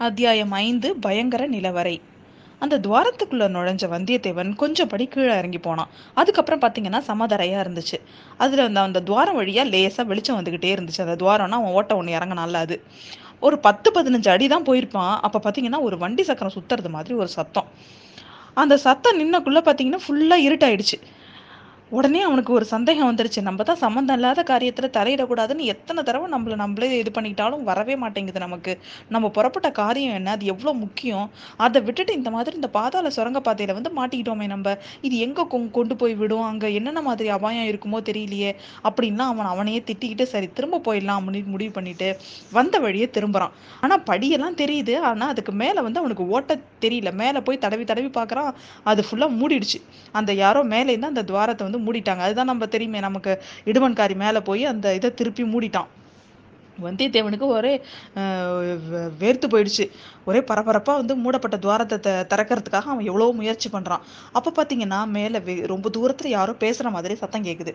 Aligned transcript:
அத்தியாயம் 0.00 0.52
ஐந்து 0.52 0.96
பயங்கர 0.96 1.48
நிலவரை. 1.48 2.00
அந்த 2.58 2.78
துவாரத்துக்குள்ள 2.78 3.44
நுழைஞ்ச 3.48 3.84
வந்தியத்தேவன் 3.88 4.54
கொஞ்சம் 4.54 4.88
படி 4.88 5.06
கீழே 5.06 5.36
இறங்கி 5.36 5.58
போனான். 5.58 5.88
அதுக்கப்புறம் 6.14 6.60
பார்த்தீங்கன்னா 6.60 7.00
சமதரையா 7.06 7.58
இருந்துச்சு. 7.64 7.98
அதுல 8.36 8.64
அந்த 8.64 8.80
அந்த 8.80 9.00
துவாரம் 9.00 9.40
வழியா 9.40 9.64
லேசா 9.64 10.06
வெளிச்சம் 10.06 10.38
வந்துகிட்டே 10.40 10.70
இருந்துச்சு. 10.74 11.00
அந்த 11.00 11.16
துவாரம்னா 11.24 11.58
அவன் 11.60 11.72
ஓட்ட 11.72 11.96
ஒன்று 11.96 12.16
இறங்கினால 12.18 12.52
அது. 12.52 12.82
ஒரு 13.40 13.58
பத்து 13.58 13.90
பதினஞ்சு 13.94 14.28
அடி 14.28 14.48
தான் 14.48 14.64
போயிருப்பான். 14.64 15.20
அப்போ 15.20 15.38
பார்த்தீங்கன்னா 15.38 15.80
ஒரு 15.80 15.98
வண்டி 15.98 16.22
சக்கரம் 16.22 16.52
சுத்துறது 16.52 16.88
மாதிரி 16.88 17.14
ஒரு 17.14 17.28
சத்தம். 17.28 17.68
அந்த 18.54 18.76
சத்தம் 18.76 19.20
நின்னக்குள்ள 19.20 19.60
பார்த்தீங்கன்னா 19.60 20.00
ஃபுல்லாக 20.08 20.46
இருட்டாயிடுச்சு. 20.48 20.98
உடனே 21.90 22.22
அவனுக்கு 22.22 22.52
ஒரு 22.52 22.64
சந்தேகம் 22.64 23.14
வந்துருச்சு. 23.14 23.42
நம்ம 23.42 23.62
தான் 23.62 23.76
சம்மந்தம் 23.76 24.16
இல்லாத 24.16 24.42
காரியத்தில் 24.42 24.96
தலையிடக்கூடாதுன்னு 24.96 25.58
எத்தனை 25.58 26.02
தடவை 26.02 26.30
நம்மள 26.30 26.54
நம்மளே 26.54 26.98
இது 26.98 27.10
பண்ணிக்கிட்டாலும் 27.10 27.62
வரவே 27.62 27.96
மாட்டேங்குது 27.96 28.38
நமக்கு. 28.38 28.78
நம்ம 29.08 29.28
புறப்பட்ட 29.28 29.70
காரியம் 29.70 30.14
என்ன? 30.14 30.30
அது 30.30 30.46
எவ்வளோ 30.46 30.72
முக்கியம்? 30.72 31.30
அதை 31.56 31.80
விட்டுட்டு 31.80 32.12
இந்த 32.12 32.30
மாதிரி 32.30 32.54
இந்த 32.54 32.68
பாதாள 32.68 33.10
சுரங்க 33.10 33.40
பாதையில் 33.40 33.74
வந்து 33.74 33.90
மாட்டிக்கிட்டோமே 33.96 34.46
நம்ம. 34.46 34.76
இது 35.00 35.18
எங்கே 35.18 35.42
கொ- 35.42 35.70
கொண்டு 35.70 35.96
போய் 35.96 36.14
விடும்? 36.14 36.42
அங்கே 36.42 36.74
என்னென்ன 36.74 37.02
மாதிரி 37.02 37.28
அபாயம் 37.28 37.74
இருக்குமோ 37.74 37.96
தெரியலையே. 37.96 38.54
அப்படின்லாம் 38.84 39.30
அவன் 39.32 39.46
அவனையே 39.46 39.82
திட்டிக்கிட்டு 39.86 40.22
சரி 40.22 40.48
திரும்ப 40.52 40.80
போயிடலாம் 40.84 41.18
அப்படின்னு 41.18 41.44
முடிவு 41.44 41.70
பண்ணிட்டு 41.70 42.16
வந்த 42.52 42.78
வழியே 42.78 43.10
திரும்புகிறான் 43.10 43.52
ஆனால் 43.80 44.02
படியெல்லாம் 44.06 44.56
தெரியுது. 44.56 44.98
ஆனால் 44.98 45.28
அதுக்கு 45.28 45.52
மேலே 45.52 45.80
வந்து 45.80 45.98
அவனுக்கு 45.98 46.28
ஓட்ட 46.28 46.58
தெரியல. 46.80 47.12
மேலே 47.12 47.40
போய் 47.40 47.58
தடவி 47.58 47.84
தடவி 47.84 48.08
பார்க்குறான். 48.08 48.54
அது 48.84 49.04
ஃபுல்லாக 49.10 49.36
மூடிடுச்சு. 49.40 49.82
அந்த 50.12 50.32
யாரோ 50.32 50.64
மேலேருந்து 50.64 51.02
அந்த 51.02 51.22
துவாரத்தை 51.22 51.68
வந்து 51.68 51.78
மூடிட்டாங்க. 51.86 52.22
அதுதான் 52.28 52.52
நம்ம 52.52 52.66
தெரியுமே 52.66 53.00
நமக்கு 53.00 53.42
இடுமன்காரி 53.64 54.16
மேலே 54.24 54.40
போய் 54.40 54.64
அந்த 54.64 54.94
இதை 54.94 55.14
திருப்பி 55.14 55.42
மூடிட்டான். 55.42 55.90
வந்தியத்தேவனுக்கு 56.78 57.46
ஒரே 57.46 57.72
வேர்த்து 59.20 59.46
போயிடுச்சு. 59.52 59.84
ஒரே 60.24 60.40
பரபரப்பா 60.40 60.94
வந்து 60.94 61.16
மூடப்பட்ட 61.16 61.56
துவாரத்தை 61.56 61.98
த- 62.00 62.26
திறக்கறதுக்காக 62.30 62.86
அவன் 62.86 63.04
எவ்வளவோ 63.04 63.32
முயற்சி 63.32 63.68
பண்றான். 63.68 64.04
அப்போ 64.32 64.50
பார்த்தீங்கன்னா 64.56 65.06
மேலே 65.06 65.38
ரொம்ப 65.66 65.88
தூரத்தில் 65.88 66.30
யாரோ 66.30 66.52
பேசுகிற 66.52 66.90
மாதிரி 66.90 67.14
சத்தம் 67.14 67.44
கேட்குது 67.44 67.74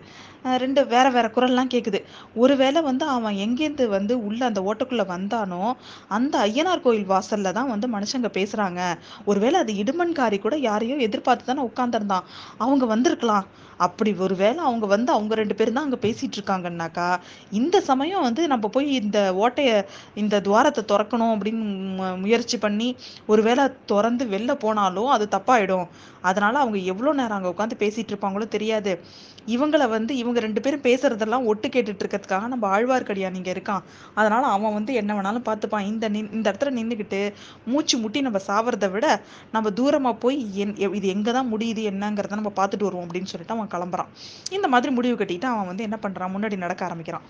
ரெண்டு 0.56 0.86
வேற 0.86 1.10
வேற 1.10 1.28
குரல்லாம் 1.28 2.02
ஒரு 2.34 2.54
ஒருவேளை 2.56 2.82
வந்து 2.82 3.06
அவன் 3.06 3.34
எங்கேருந்து 3.34 3.86
வந்து 3.88 4.24
உள்ளே 4.24 4.44
அந்த 4.46 4.60
ஓட்டுக்குள்ளே 4.60 5.04
வந்தானோ 5.06 5.72
அந்த 6.08 6.38
ஐயனார் 6.38 6.80
கோயில் 6.80 7.04
வாசலில் 7.04 7.52
தான் 7.52 7.68
வந்து 7.68 7.88
மனுஷங்க 7.88 8.28
பேசுகிறாங்க 8.32 8.80
ஒருவேளை 9.24 9.60
அது 9.60 9.72
இடுமன்காரி 9.72 10.38
கூட 10.38 10.56
யாரையோ 10.56 10.96
எதிர்பார்த்து 10.96 11.44
தானே 11.44 11.62
உட்காந்துருந்தான் 11.66 12.26
அவங்க 12.58 12.86
வந்திருக்கலாம். 12.86 13.46
அப்படி 13.78 14.14
ஒருவேளை 14.18 14.58
அவங்க 14.58 14.86
வந்து 14.86 15.12
அவங்க 15.12 15.34
ரெண்டு 15.34 15.54
பேரும் 15.54 15.74
தான் 15.74 15.84
அங்கே 15.84 15.98
பேசிட்டு 16.04 16.36
இருக்காங்கன்னாக்கா 16.36 17.08
இந்த 17.50 17.80
சமயம் 17.80 18.22
வந்து 18.22 18.48
நம்ம 18.48 18.68
போய் 18.68 18.86
இந்த 19.02 19.34
ஓட்டையை 19.34 19.84
இந்த 20.14 20.40
துவாரத்தை 20.40 20.84
திறக்கணும் 20.88 21.36
அப்படின்னு 21.36 21.62
மு- 21.98 22.20
முயற்சி 22.20 22.58
பண்ணி 22.58 22.96
ஒருவேளை 23.26 23.68
திறந்து 23.86 24.24
வெளில 24.24 24.54
போனாலும் 24.54 25.06
அது 25.06 25.28
தப்பாயிடும். 25.30 25.88
அதனால 26.20 26.58
அவங்க 26.58 26.78
எவ்வளோ 26.78 27.12
நேரம் 27.12 27.42
அங்கே 27.42 27.48
உட்காந்து 27.48 27.78
பேசிட்டு 27.78 28.08
இருப்பாங்களோ 28.12 28.48
தெரியாது. 28.48 29.00
இவங்களை 29.46 29.88
வந்து 29.88 30.16
இவங்க 30.16 30.40
ரெண்டு 30.40 30.60
பேரும் 30.60 30.80
பேசுறதெல்லாம் 30.80 31.44
ஒட்டு 31.44 31.68
கேட்டுட்டு 31.68 31.98
இருக்கிறதுக்காக 31.98 32.46
நம்ம 32.46 32.80
ஆழ்வார்க்கடியான் 32.80 33.34
இங்கே 33.34 33.52
இருக்கான். 33.52 33.82
அதனால 34.14 34.46
அவன் 34.46 34.72
வந்து 34.72 34.94
என்ன 34.94 35.14
வேணாலும் 35.14 35.44
பார்த்துப்பான். 35.44 35.80
இந்த 35.80 36.08
நின் 36.08 36.32
இந்த 36.32 36.52
இடத்துல 36.52 36.64
நின்றுக்கிட்டு 36.64 37.32
மூச்சு 37.66 37.98
முட்டி 37.98 38.20
நம்ம 38.20 38.38
சாவறதை 38.46 38.90
விட 38.90 39.20
நம்ம 39.52 39.70
தூரமா 39.70 40.18
போய் 40.18 40.46
என் 40.52 40.76
இது 40.76 41.08
எங்க 41.08 41.32
தான் 41.32 41.54
முடியுது 41.54 41.80
என்னங்கிறத 41.80 42.30
நம்ம 42.30 42.52
பார்த்துட்டு 42.56 42.82
வருவோம் 42.82 43.08
அப்படின்னு 43.08 43.24
சொல்லிட்டு 43.24 43.54
அவன் 43.54 43.68
கிளம்புறான். 43.68 44.06
இந்த 44.50 44.68
மாதிரி 44.68 44.92
முடிவு 44.92 45.24
கட்டிட்டு 45.24 45.44
அவன் 45.44 45.66
வந்து 45.66 45.82
என்ன 45.82 45.98
பண்றான்? 46.02 46.30
முன்னாடி 46.38 46.56
நடக்க 46.56 46.84
ஆரம்பிக்கிறான். 46.84 47.22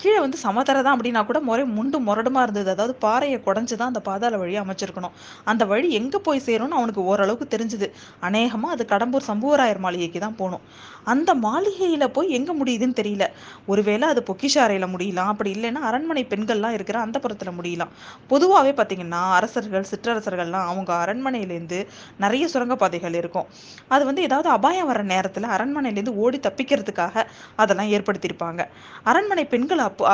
கீழே 0.00 0.18
வந்து 0.24 0.38
சமதரை 0.44 0.80
தான் 0.84 0.94
அப்படின்னா 0.96 1.22
கூட 1.30 1.38
முறை 1.48 1.64
முண்டு 1.76 1.98
முரடுமா 2.08 2.42
இருந்தது. 2.46 2.70
அதாவது 2.74 2.94
பாறையை 3.04 3.38
குடஞ்சு 3.46 3.74
தான் 3.80 3.90
அந்த 3.92 4.00
பாதாள 4.08 4.36
வழி 4.42 4.54
அமைச்சிருக்கணும். 4.62 5.14
அந்த 5.50 5.62
வழி 5.72 5.88
எங்கே 5.98 6.18
போய் 6.26 6.44
சேரும்னு 6.46 6.78
அவனுக்கு 6.80 7.02
ஓரளவுக்கு 7.10 7.46
தெரிஞ்சுது. 7.54 7.88
அநேகமாக 8.28 8.74
அது 8.76 8.84
கடம்பூர் 8.92 9.26
சம்புவராயர் 9.30 9.82
மாளிகைக்கு 9.86 10.20
தான் 10.26 10.38
போகணும். 10.40 10.62
அந்த 11.12 11.30
மாளிகையில் 11.44 12.06
போய் 12.16 12.34
எங்கே 12.38 12.54
முடியுதுன்னு 12.60 12.96
தெரியல. 13.00 13.26
ஒருவேளை 13.72 14.06
அது 14.14 14.22
பொக்கிஷ 14.30 14.56
முடியலாம். 14.94 15.30
அப்படி 15.34 15.50
இல்லைன்னா 15.56 15.82
அரண்மனை 15.90 16.24
பெண்கள்லாம் 16.32 16.74
இருக்கிற 16.78 16.98
அந்த 17.06 17.16
புறத்தில் 17.26 17.56
முடியலாம். 17.58 17.92
பொதுவாகவே 18.32 18.72
பார்த்தீங்கன்னா 18.80 19.22
அரசர்கள் 19.38 19.86
சிற்றரசர்கள்லாம் 19.92 20.66
அவங்க 20.72 20.90
அரண்மனையிலேருந்து 21.04 21.78
நிறைய 22.24 22.44
சுரங்கப்பாதைகள் 22.54 23.16
இருக்கும். 23.22 23.46
அது 23.94 24.02
வந்து 24.10 24.22
ஏதாவது 24.28 24.48
அபாயம் 24.56 24.90
வர 24.92 25.02
நேரத்தில் 25.14 25.48
அரண்மனையிலேருந்து 25.56 26.16
ஓடி 26.24 26.40
தப்பிக்கிறதுக்காக 26.48 27.24
அதெல்லாம் 27.62 27.92
ஏற்படுத்தியிருப்பாங்க. 27.96 28.62
அரண்மனை 29.10 29.44
பெண் 29.44 29.57
பெண்களை 29.58 29.84
அப்போ 29.84 30.04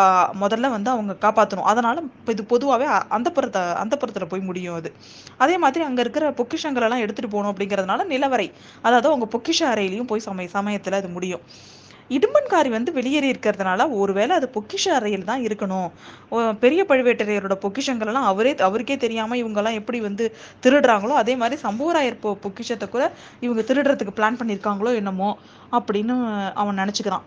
முதல்ல 0.43 0.71
வந்து 0.71 0.91
அவங்க 0.91 1.12
காப்பாற்றணும் 1.21 1.69
அதனால் 1.71 1.99
இப்போ 2.12 2.32
இது 2.32 2.44
பொதுவாகவே 2.47 2.87
அந்த 3.16 3.28
புறத்தை 3.31 3.62
அந்த 3.82 3.94
புறத்தில் 3.97 4.31
போய் 4.31 4.49
முடியும் 4.49 4.77
அது. 4.77 4.91
அதே 5.38 5.59
மாதிரி 5.59 5.84
அங்கே 5.84 6.03
இருக்கிற 6.05 6.34
பொக்கிஷங்கள் 6.38 6.87
எல்லாம் 6.87 7.03
போகணும் 7.28 7.53
அப்படிங்கிறதுனால 7.53 8.06
நிலவரை. 8.12 8.49
அதாவது 8.82 9.09
அவங்க 9.10 9.28
பொக்கிஷ 9.34 9.60
அறையிலையும் 9.72 10.10
போய் 10.10 10.27
சமய 10.27 10.49
சமயத்தில் 10.49 11.00
அது 11.00 11.09
முடியும். 11.09 11.44
இடுமன்காரி 12.10 12.71
வந்து 12.71 12.93
வெளியேறி 12.93 13.28
இருக்கிறதுனால 13.31 13.82
ஒருவேளை 13.99 14.32
அது 14.37 14.49
பொக்கிஷ 14.55 14.87
அறையில் 14.97 15.25
தான் 15.25 15.44
இருக்கணும். 15.47 15.87
ஓ, 16.31 16.43
பெரிய 16.55 16.81
பழுவேட்டரையரோட 16.91 17.56
பொக்கிஷங்கள் 17.62 18.06
எல்லாம் 18.06 18.28
அவரே 18.32 18.55
அவருக்கே 18.66 18.97
தெரியாம 18.97 19.37
இவங்க 19.37 19.61
எல்லாம் 19.61 19.78
எப்படி 19.81 20.00
வந்து 20.00 20.26
திருடுறாங்களோ 20.62 21.16
அதே 21.22 21.37
மாதிரி 21.37 21.61
சம்புவராயர் 21.62 22.21
பொ 22.21 22.32
பொக்கிஷத்தை 22.44 22.88
கூட 22.88 23.06
இவங்க 23.41 23.62
திருடுறதுக்கு 23.62 24.19
பிளான் 24.19 24.41
பண்ணியிருக்காங்களோ 24.41 24.93
என்னமோ 24.94 25.31
அப்படின்னு 25.72 26.16
அவன் 26.55 26.81
நினச்சிக்கிறான். 26.82 27.26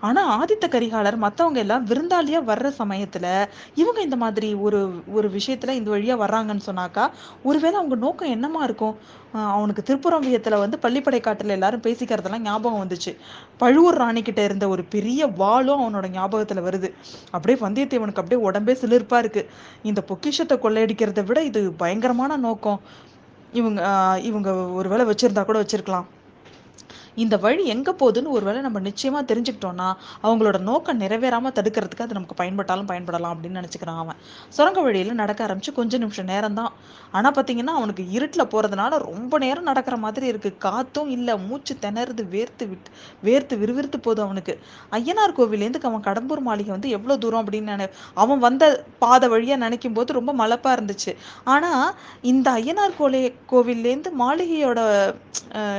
ஆனா 0.00 0.22
ஆதித்த 0.38 0.66
கரிகாலர் 0.68 1.16
மத்தவங்க 1.16 1.58
எல்லாம் 1.58 1.86
விருந்தாளியா 1.86 2.40
வர்ற 2.44 2.68
சமயத்துல 2.78 3.26
இவங்க 3.74 4.00
இந்த 4.00 4.16
மாதிரி 4.16 4.54
ஒரு 4.54 5.02
ஒரு 5.12 5.28
விஷயத்துல 5.28 5.70
இந்த 5.70 5.90
வழியா 5.90 6.16
வர்றாங்கன்னு 6.24 6.66
சொன்னாக்கா 6.66 7.08
ஒருவேளை 7.42 7.78
அவங்க 7.78 7.94
நோக்கம் 7.94 8.28
என்னமா 8.28 8.62
இருக்கும்? 8.62 8.96
அவனுக்கு 9.32 9.66
அவனுக்கு 9.66 9.94
திருப்புறம்பியத்துல 9.94 10.58
வந்து 10.58 10.78
பள்ளிப்படை 10.82 11.20
காட்டுல 11.20 11.46
எல்லாரும் 11.46 11.82
பேசிக்கிறதெல்லாம் 11.82 12.38
ஞாபகம் 12.38 12.88
வந்துச்சு. 12.88 13.12
பழுவூர் 13.58 13.94
ராணி 13.94 14.22
கிட்ட 14.22 14.44
இருந்த 14.44 14.68
ஒரு 14.68 14.84
பெரிய 14.84 15.26
வாளும் 15.26 15.82
அவனோட 15.84 16.06
ஞாபகத்துல 16.08 16.62
வருது. 16.68 16.90
அப்படியே 17.30 17.58
வந்தியத்தேவனுக்கு 17.66 18.22
அப்படியே 18.22 18.50
உடம்பே 18.50 18.74
சிலிர்ப்பா 18.82 19.18
இருக்கு. 19.18 19.48
இந்த 19.82 20.00
பொக்கிஷத்தை 20.02 20.58
கொள்ளையடிக்கிறதை 20.58 21.24
விட 21.24 21.42
இது 21.42 21.72
பயங்கரமான 21.72 22.36
நோக்கம். 22.36 22.80
இவங்க 23.52 23.80
இவங்க 24.22 24.54
ஒருவேளை 24.54 25.06
வச்சிருந்தா 25.06 25.44
கூட 25.44 25.62
வச்சிருக்கலாம். 25.62 26.06
இந்த 27.16 27.34
வழி 27.44 27.64
எங்க 27.74 27.90
போகுதுன்னு 28.00 28.34
ஒருவேளை 28.36 28.60
நம்ம 28.66 28.80
நிச்சயமா 28.88 29.20
தெரிஞ்சுக்கிட்டோம்னா 29.30 29.88
அவங்களோட 30.24 30.58
நோக்கம் 30.68 31.00
நிறைவேறாம 31.02 31.52
தடுக்கிறதுக்கு 31.58 32.04
அது 32.06 32.16
நமக்கு 32.18 32.36
பயன்பட்டாலும் 32.42 32.88
பயன்படலாம் 32.90 33.34
அப்படின்னு 33.34 33.60
நினைச்சுக்கிறான் 33.60 34.00
அவன். 34.02 34.18
சுரங்க 34.56 34.80
வழியில 34.86 35.16
நடக்க 35.22 35.46
ஆரம்பிச்சு 35.46 35.72
கொஞ்சம் 35.78 36.02
நிமிஷம் 36.04 36.30
நேரம் 36.32 36.58
தான் 36.60 36.72
ஆனா 37.16 37.28
பாத்தீங்கன்னா 37.36 37.74
அவனுக்கு 37.80 38.04
இருட்டில் 38.16 38.50
போறதுனால 38.54 38.98
ரொம்ப 39.08 39.38
நேரம் 39.44 39.68
நடக்கிற 39.70 39.96
மாதிரி 40.04 40.26
இருக்கு. 40.32 40.50
காத்தும் 40.66 41.10
இல்ல 41.16 41.36
மூச்சு 41.46 41.74
திணறுது 41.84 42.24
வேர்த்து 42.34 42.64
விட்டு 42.70 42.90
வேர்த்து 43.28 43.54
விறுவிறுத்து 43.62 44.00
போகுது 44.06 44.22
அவனுக்கு. 44.26 44.54
ஐயனார் 44.98 45.36
கோவிலேருந்து 45.38 45.82
அவன் 45.90 46.06
கடம்பூர் 46.08 46.42
மாளிகை 46.48 46.72
வந்து 46.76 46.92
எவ்வளவு 46.96 47.22
தூரம் 47.24 47.42
அப்படின்னு 47.42 47.72
நினை 47.74 47.86
அவன் 48.22 48.40
வந்த 48.46 48.64
பாதை 49.04 49.26
வழியா 49.34 49.56
நினைக்கும் 49.64 49.96
போது 49.98 50.18
ரொம்ப 50.18 50.32
மலப்பா 50.42 50.70
இருந்துச்சு. 50.76 51.12
ஆனா 51.54 51.70
இந்த 52.32 52.46
ஐயனார் 52.60 52.98
கோலே 53.00 53.22
கோவில்லேருந்து 53.52 54.12
மாளிகையோட 54.22 54.80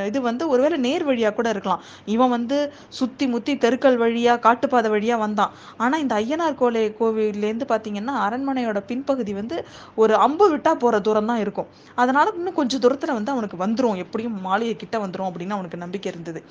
இது 0.09 0.19
வந்து 0.27 0.43
ஒருவேளை 0.49 0.77
நேர் 0.85 1.05
வழியாக 1.27 1.37
கூட 1.39 1.47
இருக்கலாம். 1.55 1.81
இவன் 2.13 2.31
வந்து 2.35 2.57
சுற்றி 2.97 3.25
முற்றி 3.33 3.53
தெருக்கள் 3.63 3.97
வழியாக 4.03 4.39
காட்டுப்பாதை 4.45 4.89
வழியாக 4.95 5.19
வந்தான். 5.25 5.51
ஆனால் 5.83 6.01
இந்த 6.03 6.13
ஐயனார் 6.21 6.59
கோலை 6.61 6.83
கோவிலேருந்து 6.99 7.67
பார்த்தீங்கன்னா 7.73 8.13
அரண்மனையோட 8.25 8.79
பின்பகுதி 8.89 9.33
வந்து 9.41 9.57
ஒரு 10.01 10.13
அம்பு 10.25 10.45
விட்டா 10.53 10.71
போகிற 10.83 10.95
தூரம் 11.07 11.29
தான் 11.31 11.41
இருக்கும். 11.45 11.67
அதனால 12.01 12.25
இன்னும் 12.39 12.57
கொஞ்சம் 12.59 12.83
தூரத்தில் 12.85 13.15
வந்து 13.17 13.33
அவனுக்கு 13.35 13.57
வந்துடும் 13.65 14.01
எப்படியும் 14.03 14.37
மாளிகை 14.47 14.75
கிட்ட 14.83 14.97
வந்துடும் 15.05 15.29
அப்படின்னு 15.29 15.57
அவனுக்கு 15.57 15.83
நம்பிக்கை 15.85 16.09
இருந்தது. 16.13 16.41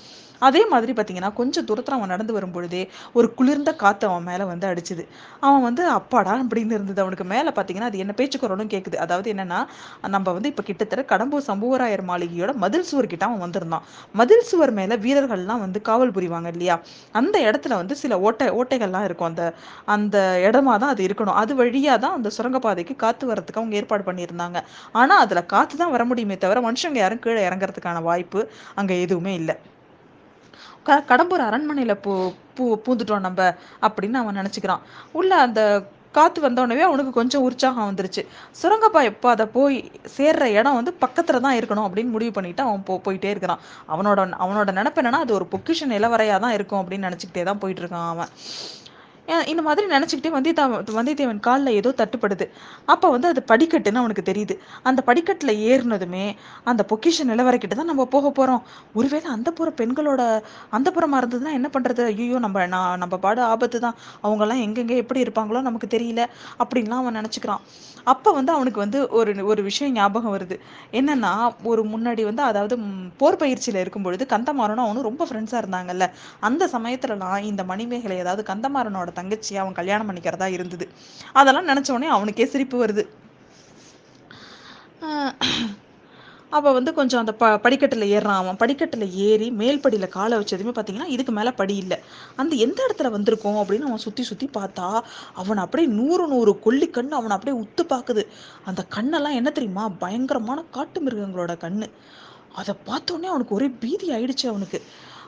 அதே 0.48 0.62
மாதிரி 0.72 0.93
பார்த்தீங்கன்னா 0.97 1.32
கொஞ்சம் 1.41 1.66
தூரத்தில் 1.69 1.97
அவன் 1.98 2.12
நடந்து 2.14 2.32
வரும்பொழுதே 2.38 2.82
ஒரு 3.19 3.28
குளிர்ந்த 3.38 3.70
காற்று 3.82 4.06
அவன் 4.10 4.26
மேலே 4.31 4.44
வந்து 4.53 4.66
அடிச்சுது. 4.72 5.04
அவன் 5.47 5.64
வந்து 5.69 5.82
அப்பாடா 5.98 6.34
அப்படின்னு 6.44 6.76
இருந்தது. 6.78 7.00
அவனுக்கு 7.04 7.26
மேலே 7.34 7.50
பார்த்தீங்கன்னா 7.58 7.91
அது 7.91 8.03
என்ன 8.04 8.14
பேச்சு 8.20 8.44
கேட்குது 8.75 8.96
அதாவது 9.05 9.29
என்னன்னா 9.34 9.61
நம்ம 10.14 10.32
வந்து 10.37 10.50
இப்போ 10.52 10.62
கிட்டத்தட்ட 10.69 11.02
கடம்பூர் 11.12 11.46
சம்புவராயர் 11.50 12.02
மாளிகையோட 12.11 12.52
மதில் 12.64 12.87
சுவர் 12.90 13.11
கிட்ட 13.12 13.25
அவன் 13.29 13.43
வந்திருந்தான். 13.44 13.84
மதில் 14.20 14.44
சுவர் 14.50 14.66
மேல 14.79 14.97
வீரர்கள்லாம் 15.05 15.63
வந்து 15.65 15.81
காவல் 15.83 16.15
புரிவாங்க 16.17 16.51
இல்லையா? 16.55 16.77
அந்த 17.13 17.37
இடத்துல 17.49 17.75
வந்து 17.81 17.97
சில 18.03 18.19
ஓட்டை 18.21 18.49
ஓட்டைகள்லாம் 18.61 19.07
இருக்கும். 19.09 19.31
அந்த 19.31 19.45
அந்த 19.97 20.17
இடமா 20.47 20.75
தான் 20.83 20.93
அது 20.95 21.05
இருக்கணும். 21.09 21.39
அது 21.43 21.55
வழியா 21.63 21.97
தான் 21.99 22.17
அந்த 22.19 22.31
சுரங்கப்பாதைக்கு 22.39 22.97
காத்து 22.97 23.25
வரதுக்கு 23.33 23.63
அவங்க 23.63 23.81
ஏற்பாடு 23.81 24.05
பண்ணியிருந்தாங்க. 24.11 24.59
ஆனா 24.93 25.17
அதுல 25.25 25.43
காத்து 25.55 25.77
தான் 25.83 25.95
வர 25.97 26.05
முடியுமே 26.13 26.39
தவிர 26.45 26.61
மனுஷங்க 26.69 27.01
யாரும் 27.05 27.25
கீழே 27.27 27.43
இறங்குறதுக்கான 27.49 28.03
வாய்ப்பு 28.11 28.43
அங்க 28.75 28.93
எதுவுமே 29.07 29.35
இல்லை. 29.41 29.57
கடம்பூர் 31.11 31.43
அரண்மனையில 31.49 31.95
பூ 32.05 32.13
பூ 32.57 32.65
பூந்துட்டோம் 32.85 33.25
நம்ம 33.27 33.41
அப்படின்னு 33.87 34.19
அவன் 34.23 34.39
நினைச்சுக்கிறான். 34.41 34.83
உள்ள 35.13 35.33
அந்த 35.47 35.61
காற்று 36.19 36.41
வந்தோடனே 36.47 36.85
அவனுக்கு 36.89 37.13
கொஞ்சம் 37.19 37.45
உற்சாகம் 37.49 37.89
வந்துருச்சு. 37.89 38.23
சுரங்கப்பாய் 38.61 39.11
இப்போ 39.13 39.29
அதை 39.35 39.47
போய் 39.57 39.77
சேர்ற 40.17 40.45
இடம் 40.59 40.79
வந்து 40.81 40.95
பக்கத்துல 41.05 41.41
தான் 41.47 41.59
இருக்கணும் 41.61 41.87
அப்படின்னு 41.89 42.15
முடிவு 42.17 42.35
பண்ணிட்டு 42.39 42.65
அவன் 42.67 42.87
போ 42.89 42.97
போயிட்டே 43.07 43.33
இருக்கிறான். 43.35 43.63
அவனோட 43.95 44.29
அவனோட 44.45 44.71
நினைப்பு 44.81 45.01
என்னன்னா 45.03 45.23
அது 45.27 45.39
ஒரு 45.39 45.49
பொக்கிஷன் 45.55 45.95
நிலவரையா 45.97 46.39
தான் 46.47 46.57
இருக்கும் 46.59 46.83
அப்படின்னு 46.83 47.09
நினச்சிக்கிட்டே 47.09 47.45
தான் 47.51 47.63
போயிட்டு 47.65 47.83
இருக்கான் 47.85 48.11
அவன். 48.15 48.33
இந்த 49.52 49.62
மாதிரி 49.67 49.87
நினச்சிக்கிட்டே 49.94 50.32
வந்தியத்தேவன் 50.37 50.96
வந்தியத்தேவன் 50.99 51.40
காலில் 51.46 51.76
ஏதோ 51.81 51.90
தட்டுப்படுது. 52.00 52.46
அப்போ 52.93 53.06
வந்து 53.14 53.28
அது 53.32 53.40
படிக்கட்டுன்னு 53.50 54.02
அவனுக்கு 54.02 54.25
தெரியுது. 54.31 54.55
அந்த 54.88 55.00
படிக்கட்டில் 55.08 55.52
ஏறினதுமே 55.70 56.25
அந்த 56.70 56.82
பொக்கிஷ 56.90 57.25
நிலவரைக்கிட்ட 57.31 57.76
தான் 57.81 57.90
நம்ம 57.93 58.06
போக 58.14 58.26
போகிறோம் 58.38 58.62
ஒருவேளை 58.99 59.28
அந்த 59.37 59.50
புற 59.58 59.70
பெண்களோட 59.81 60.23
அந்த 60.78 60.88
புறமா 60.96 61.19
இருந்ததுன்னா 61.23 61.55
என்ன 61.58 61.70
பண்ணுறது 61.75 62.05
ஐயோ 62.12 62.38
நம்ம 62.46 62.67
நான் 62.75 63.00
நம்ம 63.05 63.14
பாடு 63.25 63.43
ஆபத்து 63.52 63.81
தான். 63.87 63.96
அவங்கெல்லாம் 64.25 64.62
எங்கெங்கே 64.67 64.96
எப்படி 65.02 65.25
இருப்பாங்களோ 65.26 65.62
நமக்கு 65.69 65.88
தெரியல 65.96 66.22
அப்படின்லாம் 66.62 67.02
அவன் 67.05 67.19
நினச்சிக்கிறான். 67.20 67.62
அப்போ 68.12 68.31
வந்து 68.38 68.52
அவனுக்கு 68.56 68.81
வந்து 68.84 68.99
ஒரு 69.19 69.31
ஒரு 69.50 69.61
விஷயம் 69.69 69.94
ஞாபகம் 69.99 70.34
வருது. 70.37 70.56
என்னன்னா 71.00 71.32
ஒரு 71.70 71.82
முன்னாடி 71.94 72.22
வந்து 72.29 72.43
அதாவது 72.50 72.75
போர் 73.20 73.40
பயிற்சியில் 73.43 73.81
இருக்கும் 73.82 74.06
பொழுது 74.06 74.25
கந்தமாறனும் 74.34 74.87
அவனும் 74.87 75.08
ரொம்ப 75.08 75.25
ஃப்ரெண்ட்ஸாக 75.29 75.62
இருந்தாங்கல்ல. 75.62 76.06
அந்த 76.49 76.69
சமயத்துலலாம் 76.76 77.46
இந்த 77.50 77.64
மணிமேகலை 77.72 78.19
ஏதாவது 78.25 78.44
கந்தமாறனோட 78.52 79.11
தங்கச்சி 79.19 79.53
அவன் 79.63 79.79
கல்யாணம் 79.81 80.09
பண்ணிக்கிறதா 80.09 80.49
இருந்தது. 80.57 80.87
அதெல்லாம் 81.41 81.71
நினச்ச 81.71 81.91
உடனே 81.97 82.11
அவனுக்கே 82.17 82.47
சிரிப்பு 82.55 82.79
வருது. 82.85 83.05
அப்போ 86.57 86.71
வந்து 86.77 86.91
கொஞ்சம் 86.99 87.21
அந்த 87.23 87.33
ப 87.41 87.45
படிக்கட்டில் 87.65 88.05
ஏறுறான் 88.17 88.41
அவன். 88.43 88.59
படிக்கட்டில் 88.61 89.07
ஏறி 89.27 89.49
மேல் 89.61 89.81
படியில் 89.85 90.15
காலை 90.17 90.35
வச்சதுமே 90.41 90.73
பார்த்தீங்கன்னா 90.75 91.09
இதுக்கு 91.15 91.33
மேலே 91.39 91.51
படி 91.61 91.75
இல்லை. 91.83 91.99
அந்த 92.41 92.53
எந்த 92.65 92.79
இடத்துல 92.87 93.09
வந்திருக்கோம் 93.15 93.59
அப்படின்னு 93.63 93.89
அவன் 93.89 94.03
சுற்றி 94.05 94.23
சுற்றி 94.29 94.47
பார்த்தா 94.59 94.87
அவன் 95.43 95.63
அப்படியே 95.65 95.89
நூறு 95.99 96.27
நூறு 96.33 96.53
கொல்லி 96.67 96.89
கண் 96.97 97.17
அவனை 97.19 97.35
அப்படியே 97.37 97.57
உத்து 97.63 97.85
பார்க்குது 97.93 98.25
அந்த 98.71 98.85
கண்ணெல்லாம் 98.97 99.39
என்ன 99.41 99.53
தெரியுமா? 99.57 99.87
பயங்கரமான 100.05 100.65
காட்டு 100.77 101.01
மிருகங்களோட 101.07 101.55
கண்ணு. 101.65 101.89
அதை 102.61 102.75
பார்த்தோன்னே 102.91 103.31
அவனுக்கு 103.33 103.57
ஒரே 103.59 103.69
பீதி 103.83 104.09
ஆயிடுச்சு 104.17 104.47
அவனுக்கு. 104.53 104.81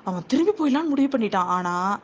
அவன் 0.08 0.28
திரும்பி 0.32 0.54
போயிடலான்னு 0.60 0.92
முடிவு 0.92 1.10
பண்ணிட்டான். 1.14 1.52
ஆனால் 1.56 1.96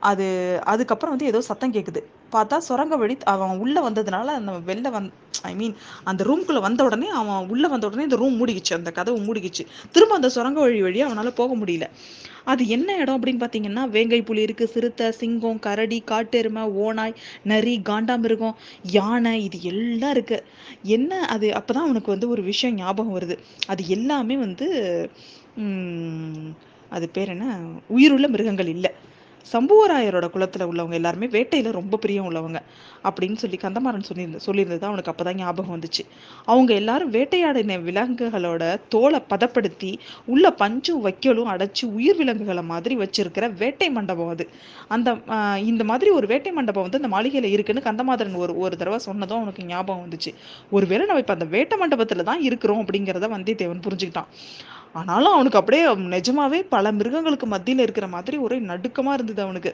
அது 0.00 0.26
அதுக்கப்புறம் 0.72 1.12
வந்து 1.14 1.30
ஏதோ 1.30 1.40
சத்தம் 1.48 1.74
கேட்குது 1.74 2.00
பார்த்தா 2.34 2.56
சுரங்க 2.66 2.94
வழி 2.96 3.14
அவன் 3.32 3.60
உள்ளே 3.64 3.80
வந்ததுனால 3.86 4.34
அந்த 4.38 4.52
வெளில 4.68 4.88
வந் 4.96 5.08
ஐ 5.50 5.52
மீன் 5.60 5.74
அந்த 6.10 6.22
ரூம்குள்ளே 6.28 6.60
வந்த 6.66 6.80
உடனே 6.88 7.08
அவன் 7.20 7.48
உள்ளே 7.52 7.68
வந்த 7.72 7.88
உடனே 7.88 8.06
இந்த 8.08 8.18
ரூம் 8.22 8.36
மூடிக்கிச்சு 8.40 8.72
அந்த 8.78 8.90
கதவு 8.98 9.18
மூடிக்கிச்சு. 9.26 9.64
திரும்ப 9.94 10.14
அந்த 10.18 10.28
சுரங்க 10.36 10.58
வழி 10.64 10.80
வழியாக 10.86 11.08
அவனால் 11.10 11.38
போக 11.40 11.54
முடியல. 11.62 11.86
அது 12.52 12.62
என்ன 12.76 12.88
இடம் 13.02 13.16
அப்படின்னு 13.16 13.42
பார்த்தீங்கன்னா 13.42 13.82
வேங்கை 13.96 14.20
புலி 14.28 14.46
இருக்குது 14.46 14.72
சிறுத்தை 14.74 15.06
சிங்கம் 15.20 15.60
கரடி 15.66 15.98
காட்டெருமை 16.10 16.64
ஓனாய் 16.84 17.14
நரி 17.52 17.74
காண்டாமிருகம் 17.90 18.56
யானை 18.98 19.34
இது 19.48 19.58
எல்லாம் 19.72 20.14
இருக்குது 20.16 20.46
என்ன 20.96 21.20
அது? 21.34 21.48
அப்போ 21.60 21.70
தான் 21.74 21.86
அவனுக்கு 21.88 22.14
வந்து 22.14 22.32
ஒரு 22.34 22.44
விஷயம் 22.50 22.78
ஞாபகம் 22.82 23.16
வருது. 23.18 23.36
அது 23.72 23.82
எல்லாமே 23.98 24.36
வந்து 24.46 24.68
அது 26.92 27.06
பேர் 27.16 27.32
என்ன? 27.34 27.46
உயிருள்ள 27.96 28.26
மிருகங்கள் 28.34 28.70
இல்லை. 28.76 28.90
சம்புவராயரோட 29.52 30.26
குளத்தில் 30.34 30.64
உள்ளவங்க 30.70 30.96
எல்லாருமே 30.98 31.26
வேட்டையில் 31.36 31.68
ரொம்ப 31.78 31.98
பிரியம் 32.02 32.26
உள்ளவங்க 32.28 32.58
அப்படின்னு 33.08 33.38
சொல்லி 33.42 33.58
கந்தமாறன் 33.64 34.06
சொல்லியிருந்த 34.08 34.40
சொல்லியிருந்தது 34.46 34.86
அவனுக்கு 34.88 35.10
அப்போ 35.12 35.24
தான் 35.28 35.38
ஞாபகம் 35.42 35.74
வந்துச்சு. 35.76 36.02
அவங்க 36.52 36.70
எல்லாரும் 36.80 37.12
வேட்டையாடின 37.16 37.78
விலங்குகளோட 37.88 38.62
தோலை 38.94 39.20
பதப்படுத்தி 39.32 39.92
உள்ள 40.34 40.46
பஞ்சும் 40.62 41.02
வைக்கலும் 41.06 41.50
அடைச்சி 41.54 41.84
உயிர் 41.98 42.18
விலங்குகளை 42.20 42.64
மாதிரி 42.72 42.96
வச்சிருக்கிற 43.02 43.46
வேட்டை 43.62 43.88
மண்டபம் 43.98 44.32
அது. 44.34 44.46
அந்த 44.96 45.08
இந்த 45.70 45.84
மாதிரி 45.92 46.10
ஒரு 46.18 46.28
வேட்டை 46.32 46.52
மண்டபம் 46.58 46.86
வந்து 46.86 47.00
அந்த 47.02 47.12
மாளிகையில் 47.16 47.52
இருக்குன்னு 47.54 47.86
கந்தமாதரன் 47.88 48.40
ஒரு 48.44 48.54
ஒரு 48.64 48.74
தடவை 48.82 49.00
சொன்னதும் 49.08 49.40
அவனுக்கு 49.40 49.68
ஞாபகம் 49.72 50.04
வந்துச்சு. 50.06 50.32
ஒருவேளை 50.76 51.04
நம்ம 51.06 51.24
இப்போ 51.24 51.36
அந்த 51.38 51.48
வேட்டை 51.56 51.78
மண்டபத்தில் 51.84 52.28
தான் 52.30 52.44
இருக்கிறோம் 52.50 52.82
அப்படிங்கிறத 52.84 53.28
வந்தியத்தேவன் 53.36 53.84
புரிஞ்சுக்கிட்டான். 53.88 54.30
ஆனாலும் 54.98 55.34
அவனுக்கு 55.36 55.58
அப்படியே 55.60 55.82
நிஜமாவே 56.14 56.58
பல 56.72 56.92
மிருகங்களுக்கு 56.98 57.46
மத்தியில் 57.52 57.82
இருக்கிற 57.84 58.06
மாதிரி 58.14 58.36
ஒரே 58.46 58.56
நடுக்கமாக 58.70 59.16
இருந்தது 59.18 59.40
அவனுக்கு. 59.46 59.70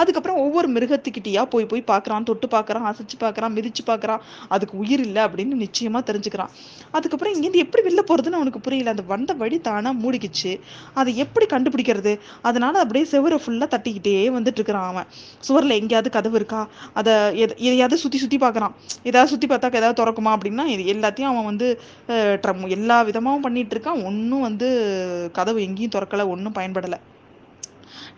அதுக்கப்புறம் 0.00 0.38
ஒவ்வொரு 0.44 0.68
மிருகத்துக்கிட்டேயா 0.76 1.42
போய் 1.52 1.68
போய் 1.72 1.82
பார்க்கறான் 1.90 2.26
தொட்டு 2.30 2.48
பார்க்குறான் 2.54 2.86
அசைச்சு 2.90 3.16
பார்க்குறான் 3.24 3.54
மிதிச்சு 3.56 3.84
பார்க்குறான் 3.90 4.22
அதுக்கு 4.56 4.74
உயிர் 4.82 5.02
இல்லை 5.06 5.22
அப்படின்னு 5.26 5.60
நிச்சயமாக 5.64 6.02
தெரிஞ்சுக்கிறான். 6.10 6.52
அதுக்கப்புறம் 6.96 7.34
இங்கேருந்து 7.36 7.62
எப்படி 7.64 7.84
வெளில 7.88 8.04
போகிறதுன்னு 8.10 8.40
அவனுக்கு 8.40 8.62
புரியல. 8.66 8.94
அந்த 8.94 9.04
வந்த 9.12 9.34
வழி 9.42 9.58
தானாக 9.68 9.94
மூடிக்கிச்சு. 10.02 10.52
அதை 11.00 11.14
எப்படி 11.24 11.48
கண்டுபிடிக்கிறது? 11.54 12.14
அதனால 12.50 12.74
அப்படியே 12.84 13.06
செவரை 13.12 13.38
ஃபுல்லாக 13.44 13.70
தட்டிக்கிட்டே 13.76 14.16
வந்துட்டு 14.38 14.60
இருக்கிறான் 14.60 14.88
அவன். 14.92 15.08
சுவரில் 15.48 15.78
எங்கேயாவது 15.80 16.10
கதவு 16.18 16.38
இருக்கா? 16.40 16.62
அதை 17.00 17.14
எதையாவது 17.44 18.02
சுற்றி 18.04 18.20
சுற்றி 18.24 18.40
பார்க்குறான் 18.46 18.74
ஏதாவது 19.10 19.30
சுற்றி 19.34 19.46
பார்த்தா 19.50 19.72
ஏதாவது 19.80 20.00
திறக்குமா 20.02 20.32
அப்படின்னா 20.36 20.66
எல்லாத்தையும் 20.96 21.30
அவன் 21.32 21.48
வந்து 21.50 21.68
எல்லா 22.76 22.98
விதமாகவும் 23.08 23.44
பண்ணிட்டு 23.46 23.74
இருக்கான் 23.76 24.02
ஒன்றும் 24.08 24.44
வந்து 24.46 24.55
வந்து 24.56 24.68
கதவு 25.32 25.58
எங்கேயும் 25.62 25.94
திறக்கல 25.94 26.24
ஒன்றும் 26.28 26.54
பயன்படலை. 26.54 26.98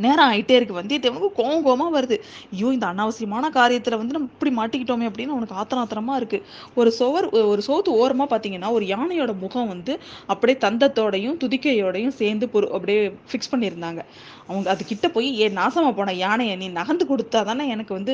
நேரம் 0.06 0.28
ஆகிட்டே 0.30 0.56
இருக்கு. 0.58 0.78
வந்தியத்தேவனுக்கு 0.80 1.30
கோவம் 1.40 1.64
கோவமாக 1.66 1.92
வருது. 1.98 2.18
ஐயோ 2.54 2.70
இந்த 2.76 2.86
அனாவசியமான 2.92 3.50
காரியத்தில் 3.58 3.98
வந்து 4.00 4.16
நம்ம 4.16 4.30
இப்படி 4.34 4.52
மாட்டிக்கிட்டோமே 4.60 5.08
அப்படின்னு 5.10 5.36
அவனுக்கு 5.36 5.58
ஆத்திரம் 5.60 6.14
இருக்கு. 6.20 6.40
ஒரு 6.80 6.90
சுவர் 7.00 7.28
ஒரு 7.52 7.62
சோத்து 7.68 7.98
ஓரமாக 8.00 8.28
பார்த்தீங்கன்னா 8.32 8.70
ஒரு 8.78 8.86
யானையோட 8.94 9.32
முகம் 9.44 9.70
வந்து 9.74 9.92
அப்படியே 10.32 10.58
தந்தத்தோடையும் 10.64 11.38
துதிக்கையோடையும் 11.44 12.16
சேர்ந்து 12.22 12.46
பொரு 12.54 12.66
அப்படியே 12.76 13.00
ஃபிக்ஸ் 13.30 13.52
பண்ணியிருந்தாங்க. 13.52 14.02
அவங்க 14.48 14.68
அது 14.72 14.82
கிட்ட 14.90 15.06
போய் 15.14 15.26
ஏ 15.40 15.46
நாசமா 15.58 15.88
போன 15.96 16.12
யானையை 16.24 16.54
நீ 16.60 16.66
நகர்ந்து 16.76 17.04
கொடுத்தா 17.10 17.40
தானே 17.48 17.64
எனக்கு 17.74 17.92
வந்து 17.96 18.12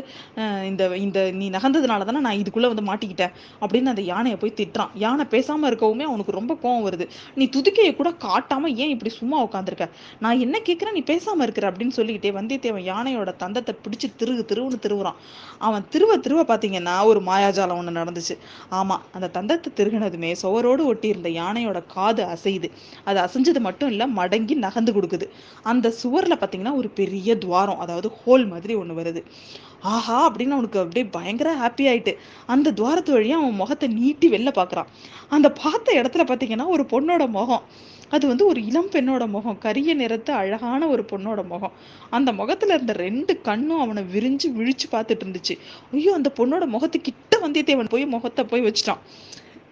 இந்த 0.71 0.83
இந்த 1.05 1.19
நீ 1.41 1.47
நகர்ந்ததுனால 1.57 2.07
தானே 2.09 2.21
நான் 2.27 2.41
இதுக்குள்ள 2.43 2.69
வந்து 2.73 2.85
மாட்டிக்கிட்டேன். 2.89 3.35
அப்படின்னு 3.63 3.93
அந்த 3.93 4.05
யானையை 4.13 4.39
போய் 4.43 4.57
திட்டுறான். 4.61 4.93
யானை 5.05 5.25
பேசாம 5.35 5.69
இருக்கவுமே 5.71 6.07
அவனுக்கு 6.11 6.39
ரொம்ப 6.39 6.53
கோவம் 6.63 6.87
வருது. 6.89 7.07
நீ 7.39 7.47
துதிக்கையை 7.57 7.93
கூட 8.01 8.13
காட்டாம 8.27 8.73
ஏன் 8.83 8.93
இப்படி 8.95 9.13
சும்மா 9.21 9.39
உட்காந்துருக்க 9.47 9.89
நான் 10.25 10.43
என்ன 10.47 10.57
கேட்கிறேன் 10.69 10.97
நீ 10.99 11.03
பேசாம 11.13 11.45
இருக்கிற 11.55 11.71
அப்படின்னு 11.71 11.97
சொல்லிக்கிட்டே 11.97 12.31
வந்தியத்தேவன் 12.37 12.87
யானையோட 12.93 13.31
தந்தத்தை 13.43 13.73
பிடிச்சி 13.85 14.07
திருகு 14.21 14.43
திருவுன்னு 14.51 14.79
திருவுறான். 14.85 15.19
அவன் 15.67 15.85
திருவ 15.93 16.13
திருவ 16.25 16.41
பார்த்தீங்கன்னா 16.51 16.95
ஒரு 17.11 17.21
மாயாஜாலம் 17.29 17.79
ஒன்று 17.81 17.93
நடந்துச்சு. 18.01 18.35
ஆமா 18.79 18.97
அந்த 19.17 19.27
தந்தத்தை 19.37 19.71
திருகினதுமே 19.81 20.31
சுவரோடு 20.43 20.85
ஒட்டி 20.93 21.09
இருந்த 21.15 21.31
யானையோட 21.41 21.81
காது 21.95 22.25
அசையுது. 22.35 22.71
அது 23.09 23.21
அசைஞ்சது 23.27 23.63
மட்டும் 23.69 23.91
இல்லை 23.95 24.09
மடங்கி 24.19 24.57
நகர்ந்து 24.67 24.95
கொடுக்குது. 24.97 25.29
அந்த 25.73 25.95
சுவர்ல 26.03 26.37
பார்த்தீங்கன்னா 26.43 26.75
ஒரு 26.81 26.91
பெரிய 27.01 27.39
துவாரம் 27.45 27.83
அதாவது 27.85 28.11
ஹோல் 28.21 28.47
மாதிரி 28.53 28.75
ஒன்று 28.83 28.99
வருது. 29.01 29.23
ஆஹா 29.93 30.19
அப்படின்னு 30.27 30.57
அவனுக்கு 30.59 30.79
அப்படியே 30.83 31.07
பயங்கர 31.17 31.49
ஹாப்பி 31.63 31.85
ஆயிட்டு 31.91 32.13
அந்த 32.53 32.69
துவாரத்து 32.79 33.11
வழியாக 33.13 33.43
அவன் 33.43 33.61
முகத்தை 33.63 33.89
நீட்டி 33.99 34.27
வெளில 34.35 34.51
பார்க்குறான் 34.61 34.93
அந்த 35.37 35.49
பார்த்த 35.63 35.99
இடத்துல 36.01 36.25
பார்த்தீங்கன்னா 36.29 36.67
ஒரு 36.75 36.85
பொண்ணோட 36.93 37.25
முகம். 37.39 37.65
அது 38.15 38.25
வந்து 38.31 38.45
ஒரு 38.51 38.61
இளம் 38.71 38.91
பெண்ணோட 38.95 39.25
முகம் 39.35 39.59
கரிய 39.65 39.95
நிறத்து 39.95 40.33
அழகான 40.41 40.89
ஒரு 40.95 41.03
பொண்ணோட 41.13 41.41
முகம். 41.53 41.75
அந்த 42.17 42.31
முகத்துல 42.41 42.75
இருந்த 42.77 42.95
ரெண்டு 43.05 43.35
கண்ணும் 43.49 43.83
அவனை 43.85 44.03
விரிஞ்சு 44.15 44.49
விழிச்சு 44.59 44.87
பார்த்துட்டு 44.95 45.25
இருந்துச்சு. 45.27 45.57
ஐயோ 45.93 46.13
அந்த 46.19 46.31
பொண்ணோட 46.39 46.67
முகத்து 46.75 47.01
கிட்ட 47.01 47.39
வந்தியத்தேவன் 47.45 47.93
போய் 47.95 48.07
முகத்தை 48.15 48.45
போய் 48.53 48.67
வச்சுட்டான். 48.69 49.03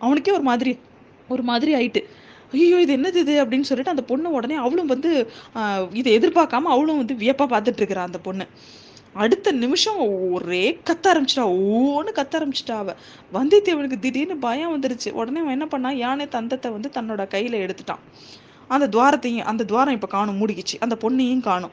அவனுக்கே 0.04 0.34
ஒரு 0.38 0.46
மாதிரி 0.50 0.74
ஒரு 1.28 1.42
மாதிரி 1.50 1.72
ஆயிட்டு. 1.78 2.02
ஐயோ 2.54 2.78
இது 2.84 2.92
என்னது 2.96 3.18
இது? 3.24 3.34
அப்படின்னு 3.42 3.68
சொல்லிட்டு 3.68 3.94
அந்த 3.94 4.04
பொண்ணு 4.08 4.30
உடனே 4.38 4.56
அவளும் 4.64 4.90
வந்து 4.94 5.10
இதை 6.00 6.10
எதிர்பார்க்காம 6.18 6.70
அவளும் 6.74 7.00
வந்து 7.02 7.14
வியப்பா 7.22 7.46
பார்த்துட்டு 7.52 7.80
இருக்கிறா 7.82 8.02
அந்த 8.08 8.18
பொண்ணு. 8.26 8.46
அடுத்த 9.14 9.52
நிமிஷம் 9.52 10.30
ஒரே 10.32 10.80
கத்த 10.84 11.02
ஆரம்பிச்சிட்டா 11.02 11.44
ஓன்னு 11.74 12.12
கத்த 12.14 12.34
ஆரம்பிச்சிட்டா 12.38 12.70
அவ. 12.70 12.94
வந்தியத்தேவனுக்கு 13.32 13.98
திடீர்னு 13.98 14.36
பயம் 14.36 14.80
வந்துருச்சு. 14.80 15.10
உடனே 15.10 15.40
அவன் 15.40 15.50
என்ன 15.50 15.66
பண்ணா 15.66 15.90
யானை 15.90 16.26
தந்தத்தை 16.26 16.72
வந்து 16.72 16.90
தன்னோட 16.92 17.26
கையில 17.26 17.58
எடுத்துட்டான். 17.64 17.98
அந்த 18.68 18.88
துவாரத்தையும் 18.88 19.46
அந்த 19.46 19.64
துவாரம் 19.64 19.94
இப்ப 19.94 20.06
காணும் 20.06 20.40
மூடிக்கிச்சு. 20.40 20.76
அந்த 20.80 20.96
பொண்ணையும் 21.00 21.40
காணும். 21.40 21.70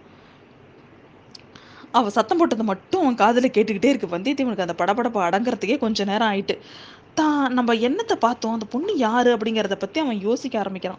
அவ 1.91 2.09
சத்தம் 2.09 2.39
போட்டதை 2.39 2.63
மட்டும் 2.63 3.01
அவன் 3.01 3.15
காதில் 3.15 3.51
கேட்டுக்கிட்டே 3.51 3.85
இருக்கு. 3.85 4.17
வந்தியத்தேவனுக்கு 4.17 4.67
அந்த 4.67 4.75
படபடப்பை 4.77 5.21
அடங்குறதுக்கே 5.27 5.77
கொஞ்ச 5.77 6.03
நேரம் 6.03 6.31
ஆயிட்டு. 6.31 6.57
தான் 7.13 7.53
நம்ம 7.53 7.73
என்னத்தை 7.73 8.15
பார்த்தோம்? 8.15 8.53
அந்த 8.53 8.65
பொண்ணு 8.65 8.97
யாரு 8.97 9.35
அப்படிங்கிறத 9.35 9.75
பத்தி 9.75 9.99
அவன் 9.99 10.19
யோசிக்க 10.19 10.59
ஆரம்பிக்கிறான். 10.59 10.87